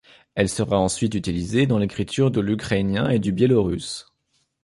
Elle 0.33 0.49
sera 0.49 0.79
ensuite 0.79 1.13
utilisée 1.13 1.67
dans 1.67 1.77
l’écriture 1.77 2.31
de 2.31 2.39
l’ukrainien 2.41 3.07
et 3.11 3.19
du 3.19 3.31
biélorusse. 3.31 4.07